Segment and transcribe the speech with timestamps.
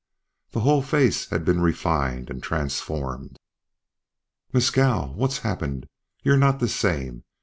[0.49, 3.37] The whole face had been refined and transformed.
[4.51, 5.13] "Mescal!
[5.13, 5.87] What's happened?
[6.23, 7.23] You're not the same.